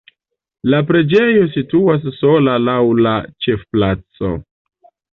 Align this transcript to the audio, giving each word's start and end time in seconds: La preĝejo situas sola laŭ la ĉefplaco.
La 0.73 0.79
preĝejo 0.91 1.43
situas 1.57 2.09
sola 2.23 2.57
laŭ 2.71 2.77
la 3.05 3.15
ĉefplaco. 3.47 4.37